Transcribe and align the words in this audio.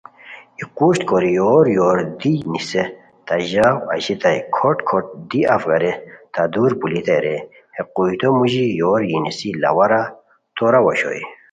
ای 0.57 0.63
قوژد 0.77 1.03
کوری 1.09 1.31
یور 1.39 1.65
یور 1.77 1.97
دی 2.19 2.33
نیسے 2.51 2.83
تہ 3.25 3.35
ژاؤ 3.49 3.77
اژیتائے 3.95 4.39
کھوٹ 4.55 4.77
کھوٹ 4.87 5.05
دی 5.29 5.41
اَف 5.55 5.63
غیرے 5.69 5.93
تہ 6.33 6.41
دُور 6.53 6.71
پولیتائے 6.79 7.19
رے 7.25 7.37
ہے 7.75 7.81
قوژدو 7.95 8.29
موژی 8.37 8.65
یور 8.79 8.99
یی 9.09 9.17
نیسی 9.23 9.49
لاوارہ 9.61 10.01
توراؤ 10.55 10.85
اوشوئے 10.87 11.21